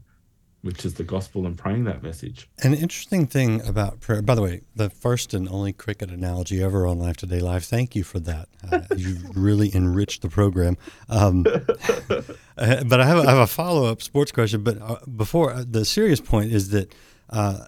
[0.63, 2.49] which is the gospel and praying that message.
[2.63, 6.87] An interesting thing about prayer, by the way, the first and only cricket analogy ever
[6.87, 7.65] on Life Today Live.
[7.65, 8.47] Thank you for that.
[8.71, 10.77] Uh, you've really enriched the program.
[11.09, 11.45] Um,
[12.09, 14.63] uh, but I have, I have a follow up sports question.
[14.63, 16.95] But uh, before uh, the serious point is that
[17.29, 17.65] uh,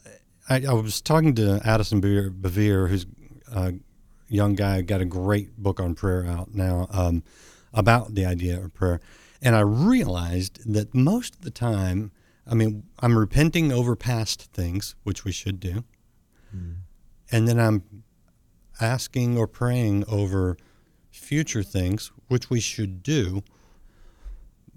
[0.47, 3.05] I, I, was talking to Addison Bevere, Bevere who's
[3.51, 3.73] a
[4.29, 7.23] young guy, got a great book on prayer out now um,
[7.73, 9.01] about the idea of prayer.
[9.41, 12.11] And I realized that most of the time,
[12.47, 15.83] I mean, I'm repenting over past things, which we should do.
[16.55, 16.75] Mm.
[17.31, 18.03] And then I'm
[18.79, 20.57] asking or praying over
[21.09, 23.43] future things, which we should do.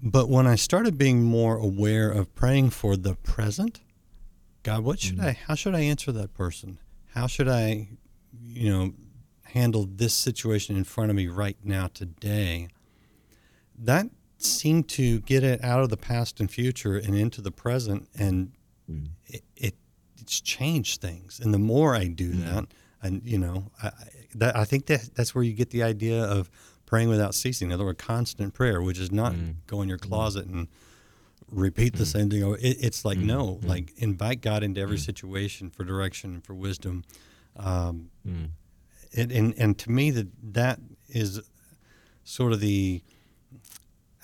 [0.01, 3.81] But when I started being more aware of praying for the present,
[4.63, 5.25] God, what should mm.
[5.25, 6.79] I, how should I answer that person?
[7.13, 7.89] How should I,
[8.45, 8.93] you know,
[9.43, 12.69] handle this situation in front of me right now today?
[13.77, 14.07] That
[14.43, 18.51] seemed to get it out of the past and future and into the present, and
[18.89, 19.07] mm.
[19.27, 19.75] it, it,
[20.19, 21.39] it's changed things.
[21.39, 22.45] And the more I do mm.
[22.45, 22.65] that,
[23.01, 23.91] and you know, I,
[24.35, 26.49] that I think that that's where you get the idea of
[26.85, 27.69] praying without ceasing.
[27.69, 29.55] In other words, constant prayer, which is not mm.
[29.67, 30.09] go in your mm.
[30.09, 30.67] closet and
[31.51, 32.07] repeat the mm.
[32.07, 32.55] same thing.
[32.59, 37.03] It, it's like no, like invite God into every situation for direction and for wisdom.
[37.55, 38.09] Um,
[39.15, 41.41] and, and and to me that that is
[42.23, 43.01] sort of the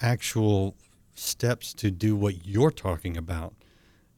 [0.02, 0.76] actual
[1.14, 3.54] steps to do what you're talking about,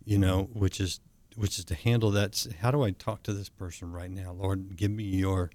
[0.03, 0.99] you know, which is
[1.35, 2.47] which is to handle that.
[2.61, 4.75] How do I talk to this person right now, Lord?
[4.75, 5.51] Give me your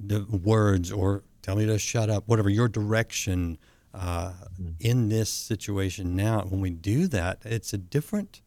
[0.00, 2.24] the words, or tell me to shut up.
[2.26, 3.58] Whatever your direction
[3.94, 4.70] uh, mm-hmm.
[4.80, 6.42] in this situation now.
[6.42, 8.40] When we do that, it's a different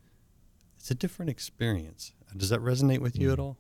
[0.77, 2.13] it's a different experience.
[2.35, 3.33] Does that resonate with you mm-hmm.
[3.33, 3.57] at all?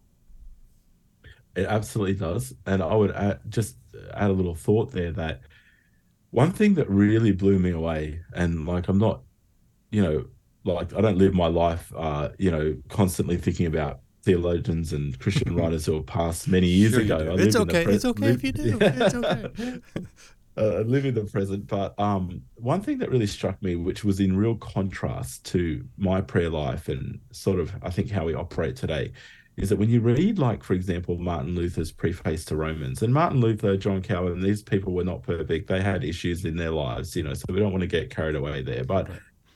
[1.55, 3.75] It absolutely does, and I would add, just
[4.13, 5.41] add a little thought there that
[6.31, 9.21] one thing that really blew me away, and like I'm not,
[9.91, 10.25] you know,
[10.63, 15.55] like I don't live my life, uh, you know, constantly thinking about theologians and Christian
[15.57, 17.35] writers who have passed many years sure ago.
[17.37, 17.83] It's okay.
[17.83, 18.77] Pre- it's okay live, if you do.
[18.81, 19.81] It's okay.
[20.57, 21.67] uh, live in the present.
[21.67, 26.21] But um, one thing that really struck me, which was in real contrast to my
[26.21, 29.11] prayer life and sort of, I think, how we operate today,
[29.57, 33.41] is that when you read, like, for example, Martin Luther's preface to Romans, and Martin
[33.41, 35.67] Luther, John Calvin, these people were not perfect.
[35.67, 38.35] They had issues in their lives, you know, so we don't want to get carried
[38.35, 38.83] away there.
[38.83, 39.09] But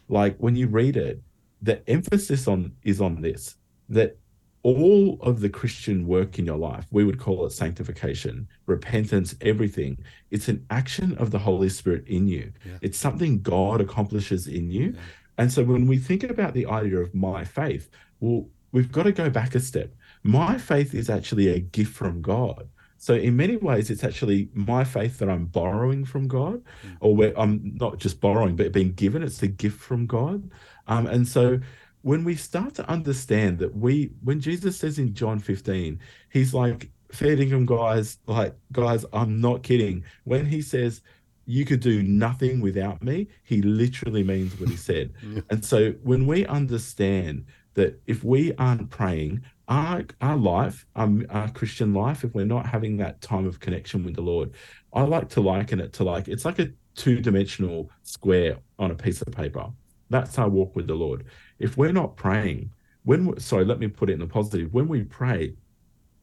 [0.09, 1.21] like when you read it,
[1.61, 3.55] the emphasis on is on this
[3.89, 4.17] that
[4.63, 9.95] all of the Christian work in your life, we would call it sanctification, repentance, everything.
[10.31, 12.51] It's an action of the Holy Spirit in you.
[12.65, 12.79] Yeah.
[12.81, 14.93] It's something God accomplishes in you.
[14.95, 15.01] Yeah.
[15.37, 19.13] And so when we think about the idea of my faith, well, we've got to
[19.13, 19.95] go back a step.
[20.21, 22.67] My faith is actually a gift from God.
[22.97, 26.97] So in many ways, it's actually my faith that I'm borrowing from God, mm.
[26.99, 29.23] or where I'm not just borrowing, but being given.
[29.23, 30.51] It's a gift from God.
[30.87, 31.61] Um, and so
[32.01, 35.97] when we start to understand that we, when Jesus says in John 15,
[36.29, 40.03] he's like, fair dinkum guys, like, guys, I'm not kidding.
[40.25, 41.01] When he says,
[41.45, 45.13] you could do nothing without me, he literally means what he said.
[45.23, 45.41] yeah.
[45.49, 51.49] And so when we understand that if we aren't praying, our, our life, um, our
[51.51, 54.51] Christian life, if we're not having that time of connection with the Lord,
[54.93, 58.95] I like to liken it to like it's like a two dimensional square on a
[58.95, 59.67] piece of paper.
[60.09, 61.25] That's our walk with the Lord.
[61.59, 62.71] If we're not praying,
[63.03, 64.73] when sorry, let me put it in the positive.
[64.73, 65.55] When we pray,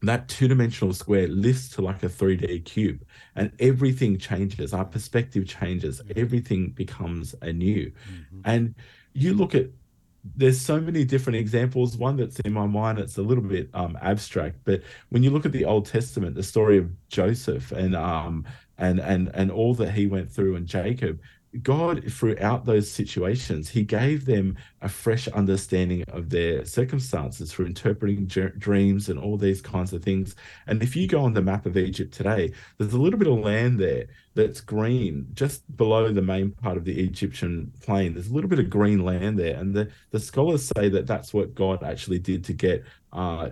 [0.01, 4.73] that two dimensional square lifts to like a 3D cube and everything changes.
[4.73, 6.01] Our perspective changes.
[6.15, 7.91] Everything becomes anew.
[8.11, 8.41] Mm-hmm.
[8.43, 8.75] And
[9.13, 9.67] you look at
[10.35, 11.97] there's so many different examples.
[11.97, 15.45] One that's in my mind, it's a little bit um, abstract, but when you look
[15.45, 18.45] at the Old Testament, the story of Joseph and um,
[18.77, 21.19] and and and all that he went through and Jacob,
[21.61, 28.25] God, throughout those situations, He gave them a fresh understanding of their circumstances for interpreting
[28.25, 30.35] dreams and all these kinds of things.
[30.65, 33.39] And if you go on the map of Egypt today, there's a little bit of
[33.39, 38.13] land there that's green just below the main part of the Egyptian plain.
[38.13, 39.55] There's a little bit of green land there.
[39.55, 43.49] And the, the scholars say that that's what God actually did to get uh,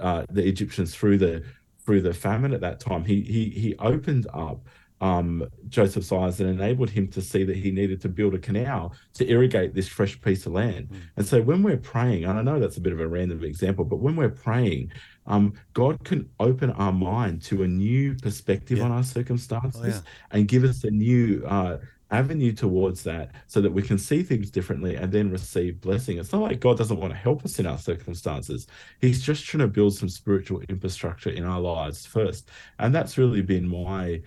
[0.00, 1.44] uh, the Egyptians through the
[1.84, 3.04] through the famine at that time.
[3.04, 4.66] He he he opened up
[5.00, 8.92] um, Joseph's eyes and enabled him to see that he needed to build a canal
[9.14, 10.88] to irrigate this fresh piece of land.
[10.88, 10.96] Mm.
[11.16, 13.84] And so when we're praying, and I know that's a bit of a random example,
[13.84, 14.92] but when we're praying,
[15.26, 18.84] um, God can open our mind to a new perspective yeah.
[18.84, 20.00] on our circumstances oh, yeah.
[20.32, 21.78] and give us a new uh,
[22.10, 26.18] avenue towards that so that we can see things differently and then receive blessing.
[26.18, 28.66] It's not like God doesn't want to help us in our circumstances.
[29.00, 32.48] He's just trying to build some spiritual infrastructure in our lives first.
[32.78, 34.22] And that's really been my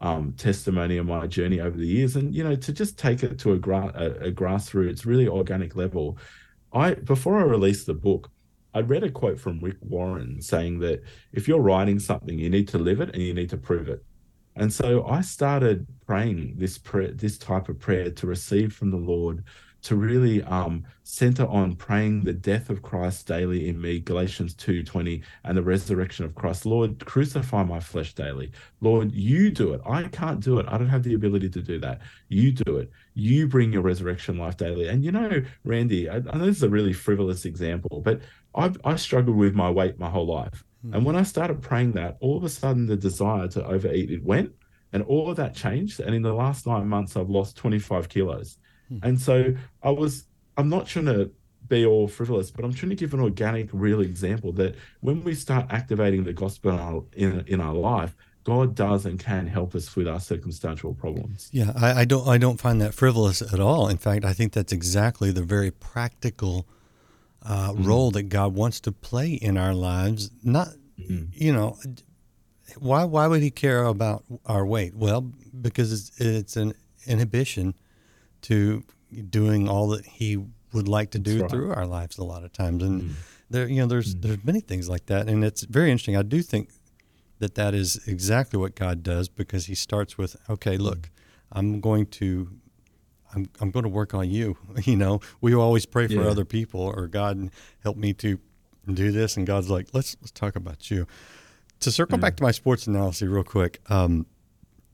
[0.00, 3.38] um, testimony of my journey over the years, and you know, to just take it
[3.40, 6.18] to a, gra- a, a grassroots, really organic level.
[6.72, 8.30] I before I released the book,
[8.74, 12.68] I read a quote from Rick Warren saying that if you're writing something, you need
[12.68, 14.04] to live it and you need to prove it.
[14.56, 18.96] And so I started praying this prayer, this type of prayer to receive from the
[18.96, 19.44] Lord
[19.86, 25.22] to really um, center on praying the death of Christ daily in me, Galatians 2:20,
[25.44, 26.66] and the resurrection of Christ.
[26.66, 28.50] Lord, crucify my flesh daily.
[28.80, 29.80] Lord, you do it.
[29.86, 30.66] I can't do it.
[30.68, 32.00] I don't have the ability to do that.
[32.28, 32.90] You do it.
[33.14, 34.88] You bring your resurrection life daily.
[34.88, 38.22] And you know, Randy, I, I know this is a really frivolous example, but
[38.56, 40.64] I've, I struggled with my weight my whole life.
[40.82, 40.94] Hmm.
[40.94, 44.24] And when I started praying that, all of a sudden the desire to overeat it
[44.24, 44.50] went,
[44.92, 46.00] and all of that changed.
[46.00, 48.58] And in the last nine months, I've lost 25 kilos.
[48.88, 48.98] Hmm.
[49.02, 50.24] And so I was,
[50.56, 51.30] I'm not trying to
[51.68, 55.34] be all frivolous, but I'm trying to give an organic, real example that when we
[55.34, 58.14] start activating the gospel in our, in, in our life,
[58.46, 61.48] God does and can help us with our circumstantial problems.
[61.52, 63.88] Yeah, I, I, don't I don't find that frivolous at all.
[63.88, 66.68] In fact, I think that's exactly the very practical
[67.42, 70.30] uh, mm role that God wants to play in our lives.
[70.44, 71.76] Not, mm you know,
[72.78, 74.94] why why would He care about our weight?
[74.94, 75.22] Well,
[75.60, 77.74] because it's, it's an inhibition
[78.42, 78.84] to
[79.30, 80.38] doing all that he
[80.72, 81.50] would like to do right.
[81.50, 83.12] through our lives a lot of times and mm.
[83.50, 84.22] there you know there's mm.
[84.22, 86.70] there's many things like that and it's very interesting i do think
[87.38, 91.08] that that is exactly what god does because he starts with okay look mm.
[91.52, 92.50] i'm going to
[93.34, 96.28] I'm, I'm going to work on you you know we always pray for yeah.
[96.28, 97.50] other people or god
[97.82, 98.38] help me to
[98.92, 101.06] do this and god's like let's let's talk about you
[101.80, 104.26] to circle back to my sports analysis real quick um,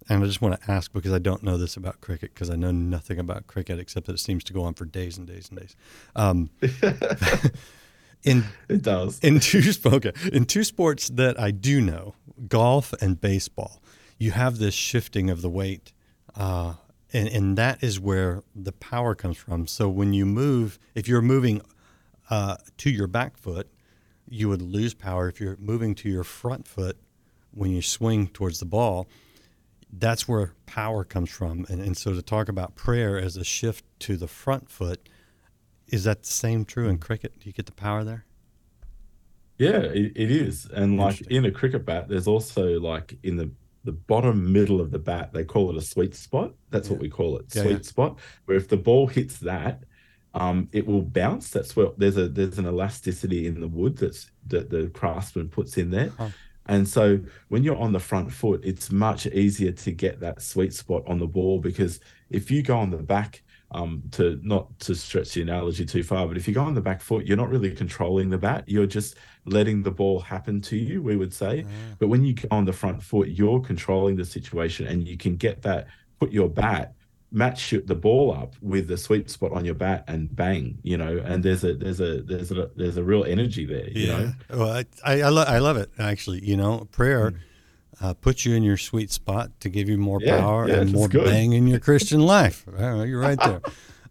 [0.09, 2.57] and I just want to ask because I don't know this about cricket because I
[2.57, 5.49] know nothing about cricket except that it seems to go on for days and days
[5.49, 5.77] and days.
[6.17, 6.51] Um,
[8.25, 12.15] in it does in two okay, in two sports that I do know,
[12.49, 13.83] golf and baseball,
[14.19, 15.93] you have this shifting of the weight,
[16.37, 16.75] uh,
[17.13, 19.67] and and that is where the power comes from.
[19.67, 21.63] So when you move, if you're moving
[22.31, 23.69] uh, to your back foot,
[24.29, 25.29] you would lose power.
[25.29, 26.97] If you're moving to your front foot,
[27.53, 29.09] when you swing towards the ball
[29.93, 31.67] that's where power comes from.
[31.69, 35.09] And, and so to talk about prayer as a shift to the front foot,
[35.89, 37.39] is that the same true in cricket?
[37.39, 38.25] Do you get the power there?
[39.59, 40.67] Yeah, it, it is.
[40.73, 43.51] And like in a cricket bat, there's also like in the
[43.85, 46.53] the bottom middle of the bat, they call it a sweet spot.
[46.71, 46.95] That's yeah.
[46.95, 47.83] what we call it, yeah, sweet yeah.
[47.83, 48.19] spot.
[48.45, 49.83] Where if the ball hits that,
[50.35, 51.51] um, it will bounce.
[51.51, 55.77] That's where there's a there's an elasticity in the wood that's that the craftsman puts
[55.77, 56.13] in there.
[56.17, 56.31] Huh.
[56.67, 60.73] And so when you're on the front foot, it's much easier to get that sweet
[60.73, 63.43] spot on the ball because if you go on the back,
[63.75, 66.81] um, to not to stretch the analogy too far, but if you go on the
[66.81, 68.65] back foot, you're not really controlling the bat.
[68.67, 71.65] You're just letting the ball happen to you, we would say.
[71.67, 71.95] Ah.
[71.99, 75.37] But when you go on the front foot, you're controlling the situation and you can
[75.37, 75.87] get that,
[76.21, 76.95] put your bat
[77.33, 81.19] match the ball up with the sweet spot on your bat and bang you know
[81.25, 84.19] and there's a there's a there's a there's a real energy there you yeah.
[84.19, 87.39] know well i I, I, lo- I love it actually you know prayer mm.
[88.03, 90.93] uh, puts you in your sweet spot to give you more yeah, power yeah, and
[90.93, 91.25] more good.
[91.25, 93.63] bang in your christian life you're right there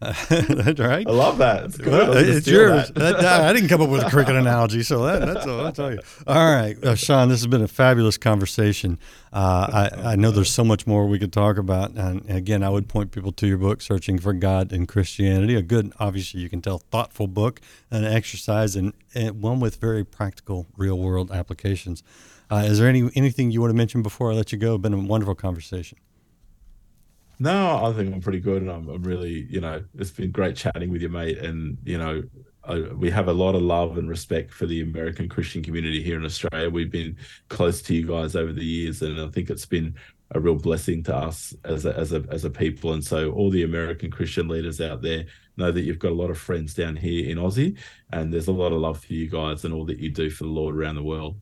[0.02, 1.08] that's right.
[1.08, 1.66] I love that.
[1.66, 2.90] It's, well, it's yours.
[2.92, 3.22] That.
[3.22, 5.92] That, I didn't come up with a cricket analogy, so that, that's all I'll tell
[5.92, 6.00] you.
[6.26, 8.98] All right, uh, Sean, this has been a fabulous conversation.
[9.32, 11.92] Uh, I, I know there's so much more we could talk about.
[11.92, 15.56] And again, I would point people to your book, Searching for God in Christianity.
[15.56, 20.04] A good, obviously, you can tell, thoughtful book, an exercise, and, and one with very
[20.04, 22.02] practical, real world applications.
[22.50, 24.76] Uh, is there any anything you want to mention before I let you go?
[24.76, 25.98] It's been a wonderful conversation.
[27.42, 30.56] No, I think I'm pretty good, and I'm, I'm really, you know, it's been great
[30.56, 31.40] chatting with you, mate.
[31.40, 32.22] And you know,
[32.64, 36.18] I, we have a lot of love and respect for the American Christian community here
[36.18, 36.70] in Australia.
[36.70, 37.18] We've been
[37.50, 39.96] close to you guys over the years, and I think it's been
[40.36, 42.94] a real blessing to us as a, as a as a people.
[42.94, 45.26] And so all the American Christian leaders out there
[45.58, 47.76] know that you've got a lot of friends down here in Aussie,
[48.14, 50.44] and there's a lot of love for you guys and all that you do for
[50.44, 51.38] the Lord around the world.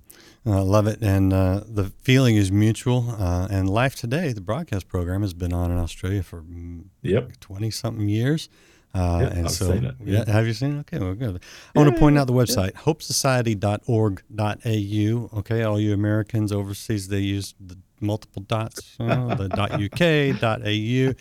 [0.54, 3.16] I love it, and uh, the feeling is mutual.
[3.20, 7.39] Uh, and Life Today, the broadcast program, has been on in Australia for mm, Yep.
[7.39, 8.50] twenty something years.
[8.93, 10.24] Uh, Yep, and I've so, seen it, yeah.
[10.26, 10.34] yeah.
[10.34, 10.80] have you seen it?
[10.80, 11.39] Okay, well, good.
[11.76, 15.38] I want to point out the website, hopesociety.org.au.
[15.39, 20.02] Okay, all you Americans overseas, they use the multiple dots, uh, the .uk,
[20.43, 21.14] .au.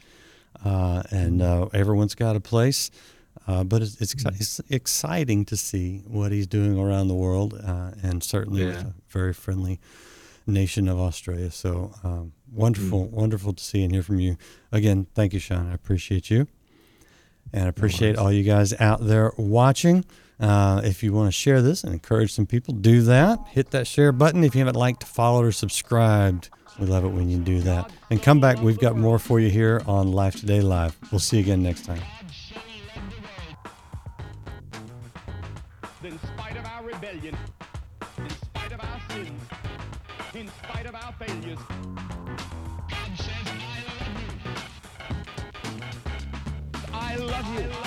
[0.64, 2.90] uh, and uh, everyone's got a place.
[3.48, 7.54] Uh, but it's, it's, exci- it's exciting to see what he's doing around the world,
[7.54, 9.80] uh, and certainly with a very friendly
[10.48, 11.52] nation of Australia.
[11.52, 14.38] So um, wonderful, wonderful to see and hear from you
[14.72, 15.08] again.
[15.14, 15.70] Thank you, Sean.
[15.70, 16.48] I appreciate you,
[17.54, 20.06] and I appreciate all you guys out there watching.
[20.40, 23.40] Uh, if you want to share this and encourage some people, do that.
[23.52, 24.44] Hit that share button.
[24.44, 27.90] If you haven't liked, followed, or subscribed, we love it when you do that.
[28.10, 28.60] And come back.
[28.60, 30.98] We've got more for you here on Life Today Live.
[31.12, 32.02] We'll see you again next time.
[37.26, 37.38] Rebellion,
[38.18, 39.42] in spite of our sins,
[40.34, 41.60] in spite of our failures,
[42.90, 43.48] God says,
[46.94, 47.64] I love you.
[47.64, 47.85] I love you.